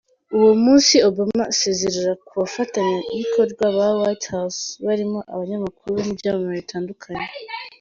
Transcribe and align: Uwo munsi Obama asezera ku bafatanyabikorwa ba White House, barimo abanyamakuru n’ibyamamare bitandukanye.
Uwo 0.37 0.51
munsi 0.63 0.93
Obama 1.09 1.43
asezera 1.53 2.11
ku 2.25 2.31
bafatanyabikorwa 2.41 3.65
ba 3.75 3.87
White 3.99 4.27
House, 4.35 4.61
barimo 4.85 5.19
abanyamakuru 5.33 5.93
n’ibyamamare 5.99 6.59
bitandukanye. 6.63 7.27